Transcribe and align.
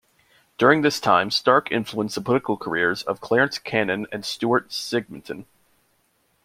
During 0.57 0.81
this 0.81 0.99
time, 0.99 1.29
Stark 1.29 1.71
influenced 1.71 2.15
the 2.15 2.21
political 2.21 2.57
careers 2.57 3.03
of 3.03 3.21
Clarence 3.21 3.59
Cannon 3.59 4.07
and 4.11 4.25
Stuart 4.25 4.73
Symington. 4.73 5.45